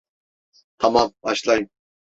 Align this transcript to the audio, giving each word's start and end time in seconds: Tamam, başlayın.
Tamam, 0.77 1.13
başlayın. 1.23 1.69